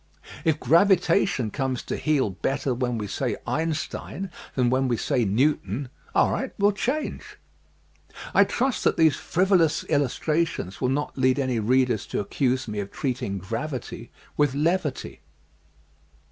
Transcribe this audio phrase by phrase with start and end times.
[0.43, 5.89] If gravitation comes to heel better when we say "Einstein" than when we say "Newton,"
[6.15, 7.37] all right, we'll change.
[8.33, 12.89] I trust that these frivolous illustrations will not lead my readers to accuse me of
[12.91, 15.19] treating gravity with levity.